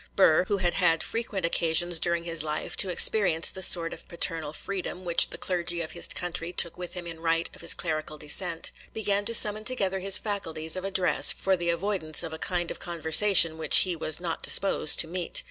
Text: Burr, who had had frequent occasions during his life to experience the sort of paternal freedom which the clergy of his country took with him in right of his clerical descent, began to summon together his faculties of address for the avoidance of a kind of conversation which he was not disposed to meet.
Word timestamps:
Burr, 0.15 0.45
who 0.45 0.57
had 0.57 0.73
had 0.73 1.03
frequent 1.03 1.45
occasions 1.45 1.99
during 1.99 2.23
his 2.23 2.41
life 2.41 2.75
to 2.77 2.89
experience 2.89 3.51
the 3.51 3.61
sort 3.61 3.93
of 3.93 4.07
paternal 4.07 4.51
freedom 4.51 5.05
which 5.05 5.29
the 5.29 5.37
clergy 5.37 5.79
of 5.81 5.91
his 5.91 6.07
country 6.07 6.51
took 6.51 6.75
with 6.75 6.95
him 6.95 7.05
in 7.05 7.19
right 7.19 7.47
of 7.53 7.61
his 7.61 7.75
clerical 7.75 8.17
descent, 8.17 8.71
began 8.95 9.25
to 9.25 9.33
summon 9.35 9.63
together 9.63 9.99
his 9.99 10.17
faculties 10.17 10.75
of 10.75 10.83
address 10.83 11.31
for 11.31 11.55
the 11.55 11.69
avoidance 11.69 12.23
of 12.23 12.33
a 12.33 12.39
kind 12.39 12.71
of 12.71 12.79
conversation 12.79 13.59
which 13.59 13.81
he 13.81 13.95
was 13.95 14.19
not 14.19 14.41
disposed 14.41 14.97
to 14.99 15.07
meet. 15.07 15.39